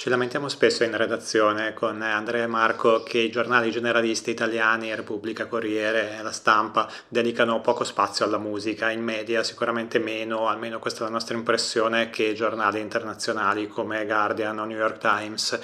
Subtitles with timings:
[0.00, 5.46] Ci lamentiamo spesso in redazione con Andrea e Marco che i giornali generalisti italiani, Repubblica,
[5.46, 11.02] Corriere, La Stampa, dedicano poco spazio alla musica, in media sicuramente meno, almeno questa è
[11.02, 15.60] la nostra impressione, che giornali internazionali come Guardian o New York Times.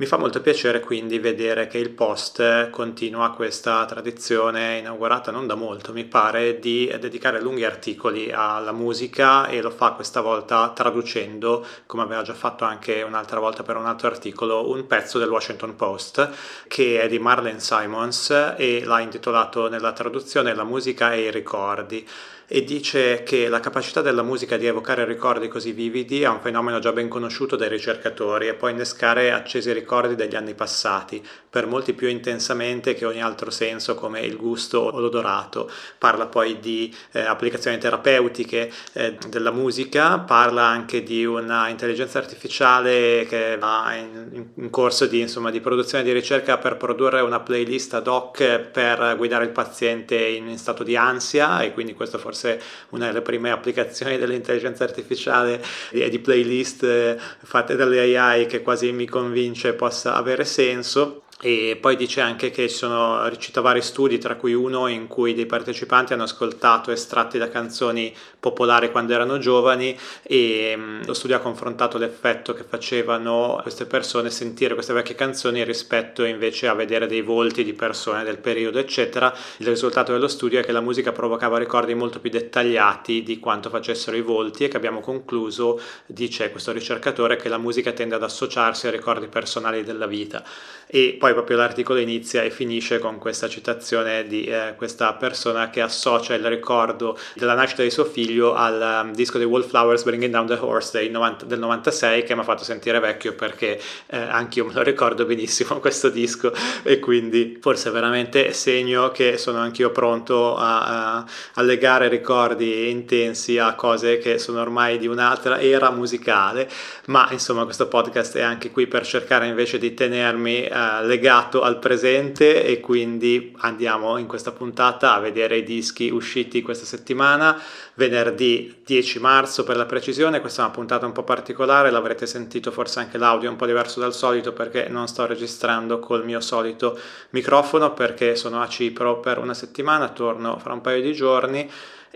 [0.00, 5.56] Mi fa molto piacere quindi vedere che il Post continua questa tradizione inaugurata non da
[5.56, 11.66] molto, mi pare, di dedicare lunghi articoli alla musica e lo fa questa volta traducendo,
[11.86, 15.74] come aveva già fatto anche un'altra volta per un altro articolo, un pezzo del Washington
[15.74, 16.30] Post
[16.68, 22.08] che è di Marlene Simons e l'ha intitolato nella traduzione La musica e i ricordi
[22.50, 26.78] e dice che la capacità della musica di evocare ricordi così vividi è un fenomeno
[26.78, 31.92] già ben conosciuto dai ricercatori e può innescare accesi ricordi degli anni passati, per molti
[31.92, 35.70] più intensamente che ogni altro senso come il gusto o l'odorato.
[35.98, 43.26] Parla poi di eh, applicazioni terapeutiche eh, della musica, parla anche di una intelligenza artificiale
[43.28, 47.92] che va in, in corso di, insomma, di, produzione di ricerca per produrre una playlist
[47.92, 52.37] ad hoc per guidare il paziente in, in stato di ansia e quindi questo forse
[52.38, 58.62] forse una delle prime applicazioni dell'intelligenza artificiale e di playlist eh, fatte dalle AI che
[58.62, 63.80] quasi mi convince possa avere senso e poi dice anche che ci sono, cita vari
[63.80, 69.12] studi, tra cui uno in cui dei partecipanti hanno ascoltato estratti da canzoni popolari quando
[69.12, 74.92] erano giovani e mm, lo studio ha confrontato l'effetto che facevano queste persone sentire queste
[74.92, 79.32] vecchie canzoni rispetto invece a vedere dei volti di persone del periodo, eccetera.
[79.58, 83.70] Il risultato dello studio è che la musica provocava ricordi molto più dettagliati di quanto
[83.70, 88.24] facessero i volti e che abbiamo concluso, dice questo ricercatore, che la musica tende ad
[88.24, 90.42] associarsi a ricordi personali della vita.
[90.90, 95.68] E poi poi proprio l'articolo inizia e finisce con questa citazione di eh, questa persona
[95.68, 100.32] che associa il ricordo della nascita di suo figlio al um, disco dei Wallflowers Bringing
[100.32, 104.60] Down the Horse 90, del 96 che mi ha fatto sentire vecchio perché eh, anche
[104.60, 106.50] io me lo ricordo benissimo questo disco.
[106.82, 113.58] E quindi forse veramente segno che sono anch'io pronto a, a, a legare ricordi intensi
[113.58, 116.68] a cose che sono ormai di un'altra era musicale.
[117.06, 120.70] Ma insomma questo podcast è anche qui per cercare invece di tenermi eh,
[121.02, 126.84] legato al presente e quindi andiamo in questa puntata a vedere i dischi usciti questa
[126.84, 127.60] settimana,
[127.94, 132.70] venerdì 10 marzo per la precisione, questa è una puntata un po' particolare, l'avrete sentito
[132.70, 136.98] forse anche l'audio un po' diverso dal solito perché non sto registrando col mio solito
[137.30, 141.70] microfono perché sono a Cipro per una settimana, torno fra un paio di giorni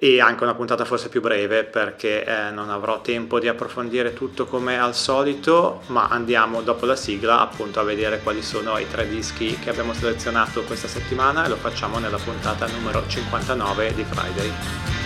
[0.05, 4.47] e anche una puntata forse più breve perché eh, non avrò tempo di approfondire tutto
[4.47, 9.09] come al solito, ma andiamo dopo la sigla appunto a vedere quali sono i tre
[9.09, 15.02] dischi che abbiamo selezionato questa settimana e lo facciamo nella puntata numero 59 di Friday.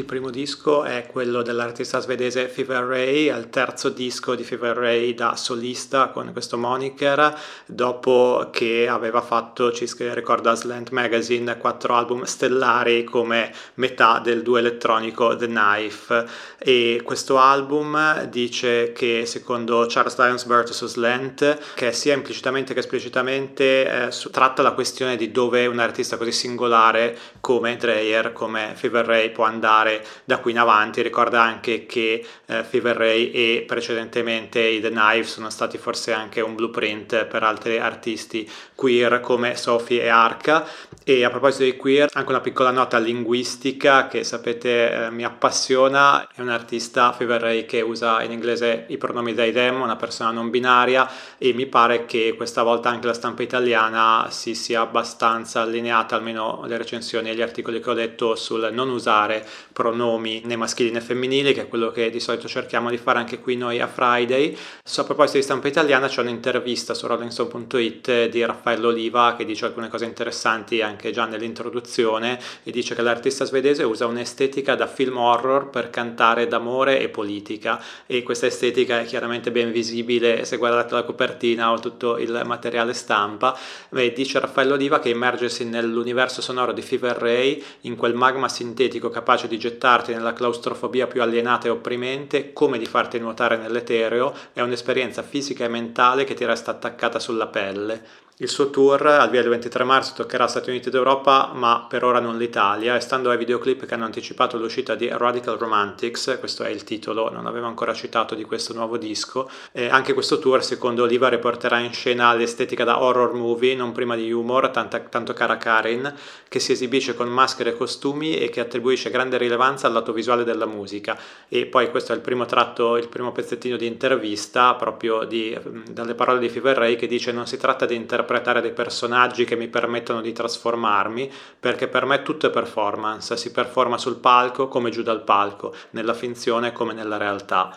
[0.00, 5.12] Il primo disco è quello dell'artista svedese Fever Ray, il terzo disco di Fever Ray
[5.12, 12.22] da solista con questo moniker, dopo che aveva fatto, ci ricorda Slant Magazine, quattro album
[12.22, 16.26] stellari come metà del duo elettronico The Knife.
[16.56, 20.86] E questo album dice che secondo Charles Lyons vs.
[20.86, 26.32] Slant, che sia implicitamente che esplicitamente eh, tratta la questione di dove un artista così
[26.32, 31.02] singolare come Dreyer, come Fever Ray può andare andare da qui in avanti.
[31.02, 36.40] Ricorda anche che eh, Fever Ray e precedentemente i The Knife sono stati forse anche
[36.40, 40.66] un blueprint per altri artisti queer come Sophie e Arca.
[41.02, 46.28] E a proposito di queer, anche una piccola nota linguistica che sapete eh, mi appassiona.
[46.32, 50.30] È un artista Fever Ray che usa in inglese i pronomi they them, una persona
[50.30, 55.62] non binaria e mi pare che questa volta anche la stampa italiana si sia abbastanza
[55.62, 59.46] allineata, almeno le recensioni e gli articoli che ho letto sul non usare
[59.80, 63.38] pronomi né maschili né femminili, che è quello che di solito cerchiamo di fare anche
[63.38, 64.54] qui noi a Friday.
[64.84, 69.64] So, a proposito di stampa italiana, c'è un'intervista su rollingstone.it di Raffaello Oliva che dice
[69.64, 75.16] alcune cose interessanti anche già nell'introduzione e dice che l'artista svedese usa un'estetica da film
[75.16, 80.92] horror per cantare d'amore e politica e questa estetica è chiaramente ben visibile se guardate
[80.92, 83.56] la copertina o tutto il materiale stampa.
[83.94, 89.08] E dice Raffaello Oliva che immergersi nell'universo sonoro di Fever Ray, in quel magma sintetico
[89.08, 94.60] capace di gettarti nella claustrofobia più alienata e opprimente, come di farti nuotare nell'etereo, è
[94.60, 98.02] un'esperienza fisica e mentale che ti resta attaccata sulla pelle.
[98.42, 102.20] Il suo tour al via del 23 marzo toccherà Stati Uniti d'Europa, ma per ora
[102.20, 106.70] non l'Italia, e stando ai videoclip che hanno anticipato l'uscita di Radical Romantics, questo è
[106.70, 111.02] il titolo, non avevo ancora citato di questo nuovo disco, e anche questo tour secondo
[111.02, 115.58] Oliva riporterà in scena l'estetica da horror movie, non prima di humor, tanta, tanto cara
[115.58, 116.10] Karin,
[116.48, 120.44] che si esibisce con maschere e costumi e che attribuisce grande rilevanza al lato visuale
[120.44, 121.18] della musica.
[121.46, 125.54] E poi questo è il primo tratto, il primo pezzettino di intervista proprio di,
[125.90, 129.44] dalle parole di Fever Ray che dice non si tratta di interpretare interpretare dei personaggi
[129.44, 134.68] che mi permettono di trasformarmi, perché per me tutto è performance, si performa sul palco
[134.68, 137.76] come giù dal palco, nella finzione come nella realtà.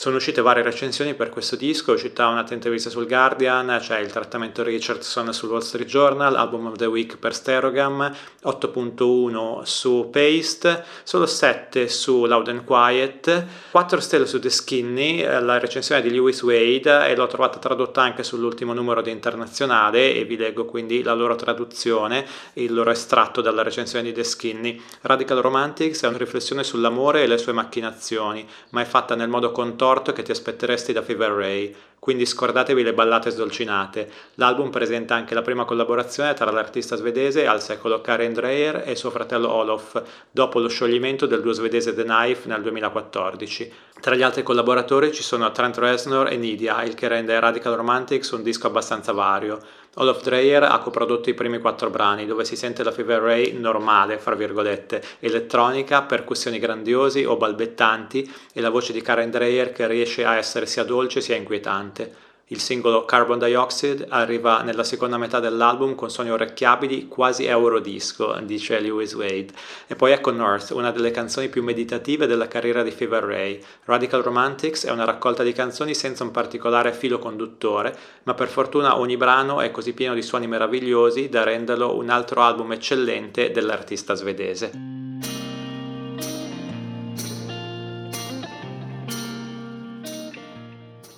[0.00, 4.10] Sono uscite varie recensioni per questo disco, è uscita un'attenta intervista sul Guardian, c'è il
[4.10, 8.10] trattamento Richardson sul Wall Street Journal, Album of the Week per Sterogam,
[8.44, 15.58] 8.1 su Paste, solo 7 su Loud and Quiet, 4 stelle su The Skinny, la
[15.58, 20.38] recensione di Lewis Wade e l'ho trovata tradotta anche sull'ultimo numero di Internazionale e vi
[20.38, 24.80] leggo quindi la loro traduzione, il loro estratto dalla recensione di The Skinny.
[25.02, 29.52] Radical Romantics è una riflessione sull'amore e le sue macchinazioni, ma è fatta nel modo
[29.52, 34.08] contorto torto che ti aspetteresti da Fever Ray, quindi scordatevi le ballate sdolcinate.
[34.34, 39.10] L'album presenta anche la prima collaborazione tra l'artista svedese al secolo Karen Dreyer e suo
[39.10, 40.00] fratello Olof,
[40.30, 43.72] dopo lo scioglimento del duo svedese The Knife nel 2014.
[44.00, 48.30] Tra gli altri collaboratori ci sosono Trent Reznor e Nidia, il che rende Radical Romantics
[48.30, 49.58] un disco abbastanza vario.
[49.94, 54.18] Olaf Dreyer ha coprodotto i primi quattro brani, dove si sente la Fever Ray normale,
[54.18, 60.24] fra virgolette, elettronica, percussioni grandiosi o balbettanti e la voce di Karen Dreyer che riesce
[60.24, 62.29] a essere sia dolce sia inquietante.
[62.52, 68.80] Il singolo Carbon Dioxide arriva nella seconda metà dell'album con suoni orecchiabili quasi eurodisco, dice
[68.80, 69.52] Lewis Wade.
[69.86, 73.62] E poi ecco North, una delle canzoni più meditative della carriera di Fever Ray.
[73.84, 78.98] Radical Romantics è una raccolta di canzoni senza un particolare filo conduttore, ma per fortuna
[78.98, 84.14] ogni brano è così pieno di suoni meravigliosi da renderlo un altro album eccellente dell'artista
[84.14, 84.99] svedese.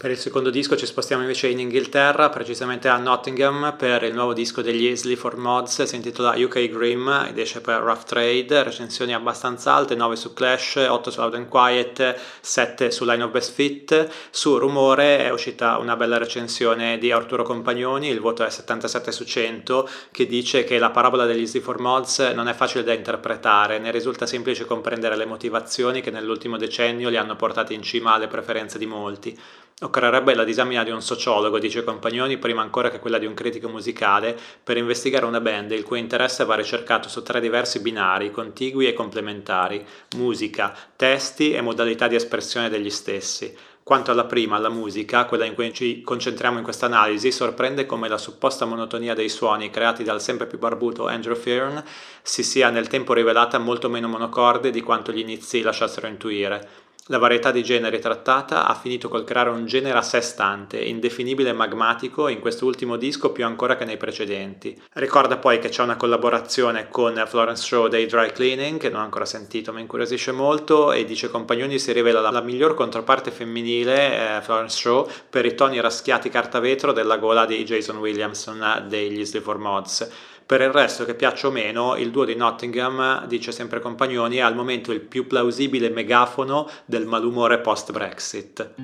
[0.03, 4.33] Per il secondo disco ci spostiamo invece in Inghilterra, precisamente a Nottingham, per il nuovo
[4.33, 9.15] disco degli Isley for Mods, si intitola UK Grim ed esce per Rough Trade, recensioni
[9.15, 13.53] abbastanza alte, 9 su Clash, 8 su Loud and Quiet, 7 su Line of Best
[13.53, 14.09] Fit.
[14.31, 19.23] Su Rumore è uscita una bella recensione di Arturo Compagnoni, il voto è 77 su
[19.23, 23.79] 100, che dice che la parabola degli Isley for Mods non è facile da interpretare,
[23.79, 28.27] ne risulta semplice comprendere le motivazioni che nell'ultimo decennio li hanno portati in cima alle
[28.27, 29.39] preferenze di molti.
[29.83, 33.69] Occorrerebbe la disamina di un sociologo, dice Compagnoni, prima ancora che quella di un critico
[33.69, 38.87] musicale, per investigare una band il cui interesse va ricercato su tre diversi binari, contigui
[38.87, 39.85] e complementari,
[40.17, 43.53] musica, testi e modalità di espressione degli stessi.
[43.83, 48.07] Quanto alla prima, la musica, quella in cui ci concentriamo in questa analisi, sorprende come
[48.07, 51.83] la supposta monotonia dei suoni creati dal sempre più barbuto Andrew Fearn
[52.23, 56.69] si sia nel tempo rivelata molto meno monocorde di quanto gli inizi lasciassero intuire.
[57.13, 61.51] La varietà di generi trattata ha finito col creare un genere a sé stante, indefinibile
[61.51, 64.81] e magmatico in questo ultimo disco più ancora che nei precedenti.
[64.95, 69.05] Ricorda poi che c'è una collaborazione con Florence Shaw dei Dry Cleaning, che non ho
[69.05, 74.39] ancora sentito, ma incuriosisce molto, e dice Compagnoni si rivela la, la miglior controparte femminile,
[74.39, 79.27] eh, Florence Shaw, per i toni raschiati carta vetro della gola di Jason Williamson degli
[79.27, 80.11] Sleaford Mods.
[80.45, 84.41] Per il resto, che piaccia o meno, il duo di Nottingham, dice sempre Compagnoni, è
[84.41, 88.75] al momento il più plausibile megafono del malumore post-Brexit.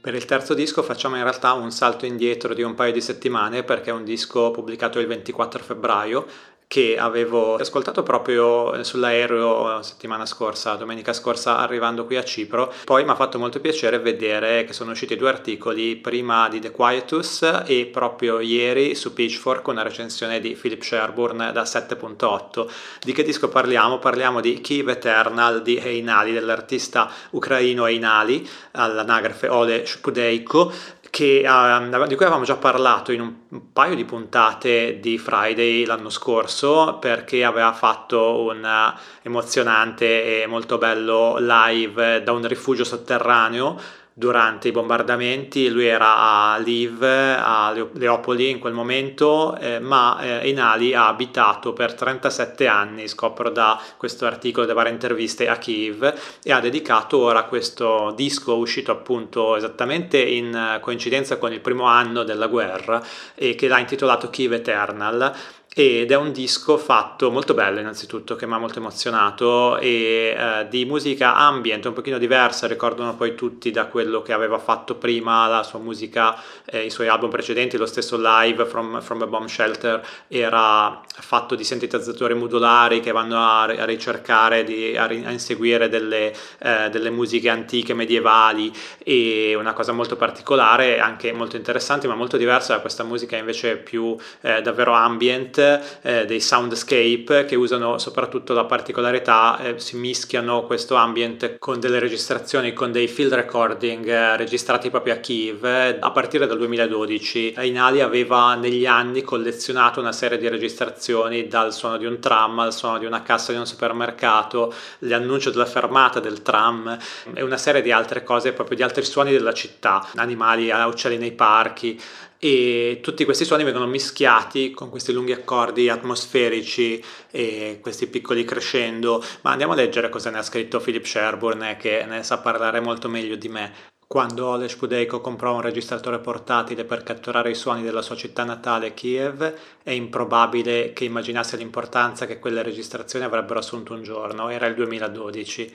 [0.00, 3.62] Per il terzo disco facciamo in realtà un salto indietro di un paio di settimane
[3.64, 6.26] perché è un disco pubblicato il 24 febbraio
[6.70, 12.72] che avevo ascoltato proprio sull'aereo settimana scorsa, domenica scorsa arrivando qui a Cipro.
[12.84, 16.70] Poi mi ha fatto molto piacere vedere che sono usciti due articoli, prima di The
[16.70, 22.68] Quietus e proprio ieri su Pitchfork una recensione di Philip Sherburne da 7.8.
[23.00, 23.98] Di che disco parliamo?
[23.98, 30.72] Parliamo di Kiev Eternal di Einali, dell'artista ucraino Einali, all'anagrafe Ole Shpudeiko,
[31.10, 36.08] che, uh, di cui avevamo già parlato in un paio di puntate di Friday l'anno
[36.08, 44.68] scorso perché aveva fatto un emozionante e molto bello live da un rifugio sotterraneo durante
[44.68, 50.94] i bombardamenti, lui era a Lviv, a Leopoli in quel momento, eh, ma eh, Enali
[50.94, 56.52] ha abitato per 37 anni, scopro da questo articolo, da varie interviste a Kiev e
[56.52, 62.46] ha dedicato ora questo disco uscito appunto esattamente in coincidenza con il primo anno della
[62.46, 63.02] guerra
[63.34, 65.34] e che l'ha intitolato Kiev Eternal
[65.72, 70.66] ed è un disco fatto molto bello innanzitutto che mi ha molto emozionato e eh,
[70.68, 75.46] di musica ambient un pochino diversa ricordano poi tutti da quello che aveva fatto prima
[75.46, 79.46] la sua musica eh, i suoi album precedenti lo stesso live from, from a Bomb
[79.46, 85.88] Shelter era fatto di sintetizzatori modulari che vanno a, a ricercare di, a, a, inseguire
[85.88, 88.72] delle, eh, delle musiche antiche medievali.
[89.02, 93.76] E una cosa molto particolare anche molto interessante ma molto diversa da questa musica invece
[93.76, 95.58] più eh, davvero ambient
[96.02, 101.98] eh, dei soundscape che usano soprattutto la particolarità, eh, si mischiano questo ambient con delle
[101.98, 107.54] registrazioni, con dei field recording eh, registrati proprio a Kiev eh, a partire dal 2012.
[107.60, 112.72] Inali aveva negli anni collezionato una serie di registrazioni dal suono di un tram al
[112.72, 116.96] suono di una cassa di un supermercato, l'annuncio della fermata del tram
[117.34, 121.32] e una serie di altre cose, proprio di altri suoni della città, animali, uccelli nei
[121.32, 122.00] parchi
[122.42, 129.22] e tutti questi suoni vengono mischiati con questi lunghi accordi atmosferici e questi piccoli crescendo,
[129.42, 133.10] ma andiamo a leggere cosa ne ha scritto Philip Sherburne che ne sa parlare molto
[133.10, 133.72] meglio di me.
[134.06, 138.94] Quando Oleg Pudeiko comprò un registratore portatile per catturare i suoni della sua città natale,
[138.94, 144.74] Kiev, è improbabile che immaginasse l'importanza che quelle registrazioni avrebbero assunto un giorno, era il
[144.74, 145.74] 2012.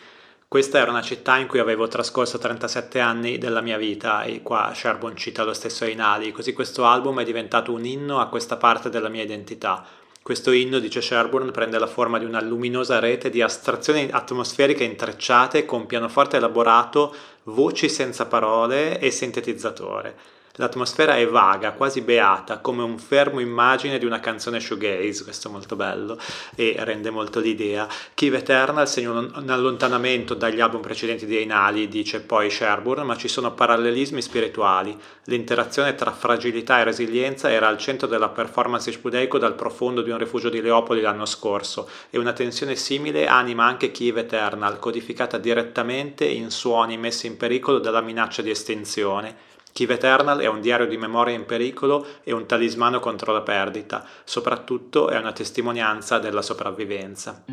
[0.56, 4.72] Questa era una città in cui avevo trascorso 37 anni della mia vita e qua
[4.74, 8.90] Sherborne cita lo stesso Ainali, così questo album è diventato un inno a questa parte
[8.90, 9.86] della mia identità.
[10.24, 15.66] Questo inno, dice Sherburne, prende la forma di una luminosa rete di astrazioni atmosferiche intrecciate
[15.66, 20.16] con pianoforte elaborato, voci senza parole e sintetizzatore.
[20.58, 25.52] L'atmosfera è vaga, quasi beata, come un fermo immagine di una canzone shoegaze, questo è
[25.52, 26.18] molto bello
[26.56, 27.90] e rende molto l'idea.
[28.14, 33.28] Kiv Eternal segna un allontanamento dagli album precedenti di Einali, dice poi Sherburne, ma ci
[33.28, 34.98] sono parallelismi spirituali.
[35.26, 40.18] L'interazione tra fragilità e resilienza era al centro della performance di dal profondo di un
[40.18, 46.24] rifugio di Leopoli l'anno scorso e una tensione simile anima anche Kiv Eternal, codificata direttamente
[46.24, 49.54] in suoni messi in pericolo dalla minaccia di estinzione.
[49.76, 54.06] Kiv Eternal è un diario di memoria in pericolo e un talismano contro la perdita,
[54.24, 57.44] soprattutto è una testimonianza della sopravvivenza.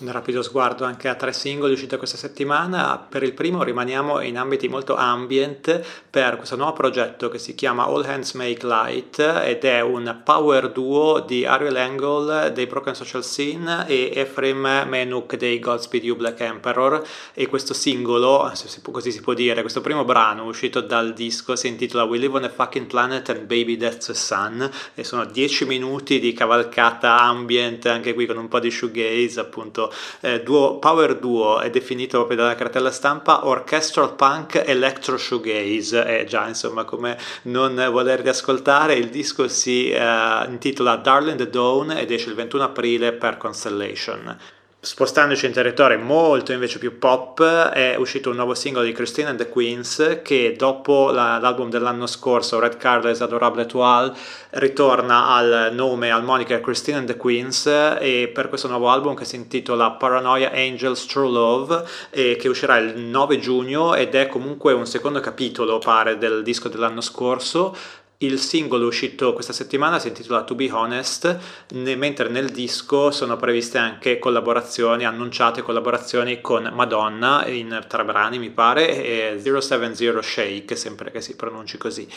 [0.00, 3.04] Un rapido sguardo anche a tre singoli usciti questa settimana.
[3.08, 7.84] Per il primo rimaniamo in ambiti molto ambient per questo nuovo progetto che si chiama
[7.84, 13.24] All Hands Make Light ed è un power duo di Ariel Angle dei Broken Social
[13.24, 17.02] Scene e Ephraim Menuk dei Godspeed You Black Emperor
[17.34, 18.52] e questo singolo,
[18.90, 22.44] così si può dire, questo primo brano uscito dal disco si intitola We Live on
[22.44, 27.86] a Fucking Planet and Baby That's a Sun e sono 10 minuti di cavalcata ambient
[27.86, 29.87] anche qui con un po' di shoegaze appunto
[30.20, 36.04] eh, duo, power duo è definito proprio dalla cartella stampa orchestral punk electro shoegaze.
[36.04, 41.90] È già insomma come non volerli ascoltare il disco si eh, intitola Darling the Dawn
[41.92, 44.36] ed esce il 21 aprile per Constellation
[44.80, 49.36] Spostandoci in territori molto invece più pop, è uscito un nuovo singolo di Christine and
[49.36, 54.12] the Queens che dopo la, l'album dell'anno scorso, Red Card Adorable Toile,
[54.50, 59.24] ritorna al nome, al moniker Christine and the Queens e per questo nuovo album che
[59.24, 64.74] si intitola Paranoia Angels True Love e che uscirà il 9 giugno ed è comunque
[64.74, 67.76] un secondo capitolo, pare, del disco dell'anno scorso
[68.20, 71.38] il singolo uscito questa settimana si intitola To Be Honest,
[71.74, 78.50] mentre nel disco sono previste anche collaborazioni, annunciate collaborazioni con Madonna in tre brani mi
[78.50, 82.08] pare e 070 Shake, sempre che si pronunci così.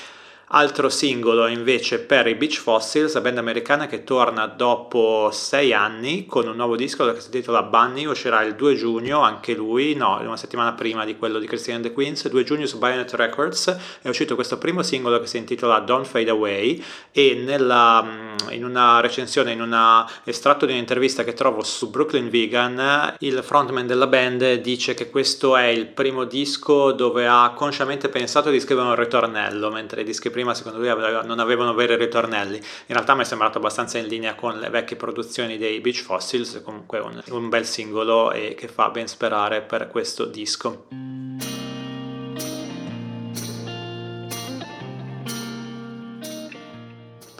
[0.53, 6.25] Altro singolo invece per i Beach Fossils, la band americana che torna dopo sei anni
[6.25, 10.19] con un nuovo disco che si intitola Bunny, uscirà il 2 giugno, anche lui, no,
[10.19, 13.77] una settimana prima di quello di Christine and the Queens, 2 giugno su Bayonet Records
[14.01, 18.65] è uscito questo primo singolo che si intitola Don't Fade Away e nella, mm, in
[18.65, 24.07] una recensione, in un estratto di un'intervista che trovo su Brooklyn Vegan, il frontman della
[24.07, 28.95] band dice che questo è il primo disco dove ha consciamente pensato di scrivere un
[28.95, 30.87] ritornello, mentre i dischi prima prima secondo lui
[31.25, 32.57] non avevano veri ritornelli.
[32.57, 36.61] In realtà mi è sembrato abbastanza in linea con le vecchie produzioni dei Beach Fossils,
[36.63, 41.20] comunque un, un bel singolo e che fa ben sperare per questo disco.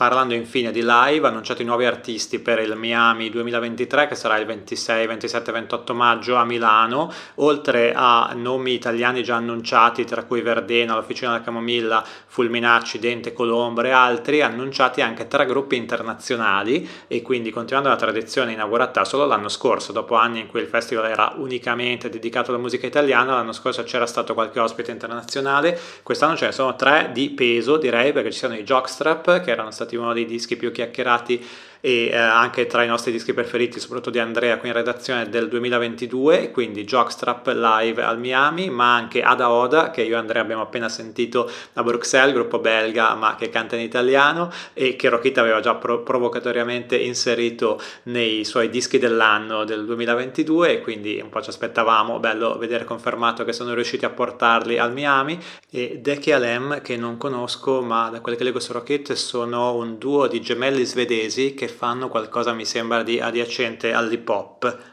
[0.02, 5.06] Parlando infine di live, annunciati nuovi artisti per il Miami 2023 che sarà il 26,
[5.06, 11.30] 27 28 maggio a Milano, oltre a nomi italiani già annunciati tra cui Verdena, l'Officina
[11.30, 17.90] della Camomilla, Fulminacci, Dente, Colombre e altri, annunciati anche tre gruppi internazionali e quindi continuando
[17.90, 22.50] la tradizione inaugurata solo l'anno scorso, dopo anni in cui il festival era unicamente dedicato
[22.50, 27.12] alla musica italiana, l'anno scorso c'era stato qualche ospite internazionale, quest'anno ce ne sono tre
[27.14, 30.56] di peso direi perché ci sono i Jockstrap che erano stati stati uno dei dischi
[30.56, 31.46] più chiacchierati
[31.82, 35.50] e eh, anche tra i nostri dischi preferiti, soprattutto di Andrea qui in redazione del
[35.50, 40.62] 2022, quindi Jockstrap live al Miami, ma anche Ada Oda che io e Andrea abbiamo
[40.62, 45.60] appena sentito a Bruxelles, gruppo belga ma che canta in italiano e che Rokita aveva
[45.60, 51.50] già pro- provocatoriamente inserito nei suoi dischi dell'anno del 2022 e quindi un po' ci
[51.50, 55.40] aspettavamo, bello vedere confermato che sono riusciti a portarli al Miami.
[55.72, 59.98] E Deki Alem che non conosco ma da quelle che leggo su Rocket sono un
[59.98, 64.91] duo di gemelli svedesi che fanno qualcosa mi sembra di adiacente all'hip hop.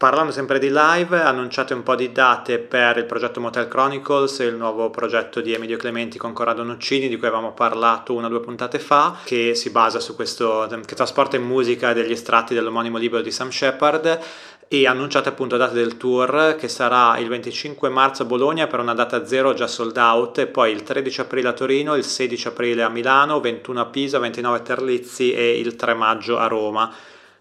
[0.00, 4.54] Parlando sempre di live, annunciate un po' di date per il progetto Motel Chronicles, il
[4.54, 8.40] nuovo progetto di Emilio Clementi con Corrado Nuccini, di cui avevamo parlato una o due
[8.40, 13.20] puntate fa, che si basa su questo, che trasporta in musica degli estratti dell'omonimo libro
[13.20, 14.20] di Sam Shepard.
[14.68, 18.94] E annunciate appunto date del tour che sarà il 25 marzo a Bologna per una
[18.94, 22.82] data zero già sold out e poi il 13 aprile a Torino, il 16 aprile
[22.82, 26.90] a Milano, 21 a Pisa, 29 a Terlizzi e il 3 maggio a Roma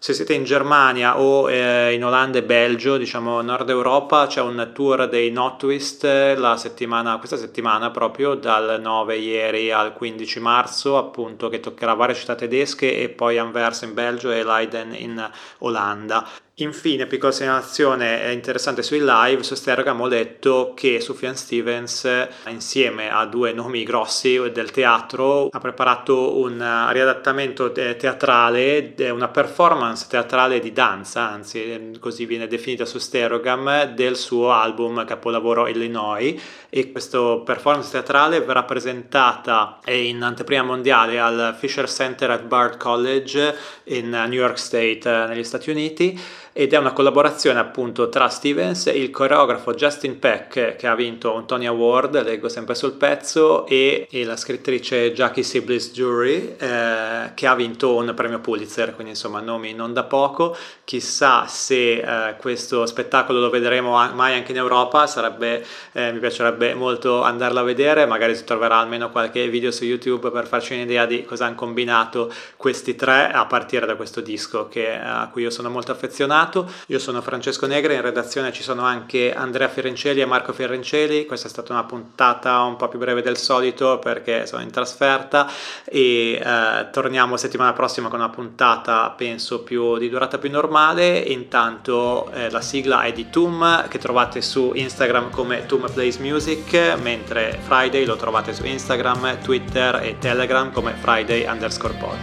[0.01, 4.71] se siete in Germania o eh, in Olanda e Belgio, diciamo Nord Europa, c'è un
[4.73, 6.05] tour dei Notwist
[6.37, 12.15] la settimana, questa settimana proprio dal 9 ieri al 15 marzo, appunto che toccherà varie
[12.15, 16.25] città tedesche e poi Anvers in Belgio e Leiden in Olanda.
[16.61, 23.25] Infine, piccola segnalazione interessante sui live, su Stergam ho letto che Sufjan Stevens, insieme a
[23.25, 26.57] due nomi grossi del teatro, ha preparato un
[26.91, 34.51] riadattamento teatrale, una performance teatrale di danza, anzi così viene definita su Sterogam, del suo
[34.51, 36.37] album capolavoro Illinois.
[36.71, 43.55] E questa performance teatrale verrà presentata in anteprima mondiale al Fisher Center at Bard College
[43.85, 46.19] in New York State negli Stati Uniti
[46.53, 51.33] ed è una collaborazione appunto tra Stevens e il coreografo Justin Peck che ha vinto
[51.33, 57.31] un Tony Award, leggo sempre sul pezzo, e, e la scrittrice Jackie Siblis Jury eh,
[57.33, 60.55] che ha vinto un premio Pulitzer, quindi insomma nomi non da poco.
[60.83, 66.73] Chissà se eh, questo spettacolo lo vedremo mai anche in Europa, sarebbe, eh, mi piacerebbe
[66.73, 71.05] molto andarlo a vedere, magari si troverà almeno qualche video su YouTube per farci un'idea
[71.05, 75.49] di cosa hanno combinato questi tre a partire da questo disco che, a cui io
[75.49, 76.71] sono molto affezionato Senato.
[76.87, 81.25] Io sono Francesco Negre, in redazione ci sono anche Andrea Fiorencelli e Marco Fiorencelli.
[81.25, 85.49] Questa è stata una puntata un po' più breve del solito perché sono in trasferta
[85.83, 91.17] e eh, torniamo settimana prossima con una puntata penso più di durata più normale.
[91.17, 96.97] Intanto eh, la sigla è di Tum che trovate su Instagram come Tum Plays Music,
[97.01, 102.17] mentre Friday lo trovate su Instagram, Twitter e Telegram come Friday underscore pod.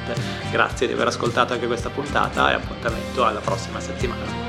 [0.51, 4.46] Grazie di aver ascoltato anche questa puntata e appuntamento alla prossima settimana settimana.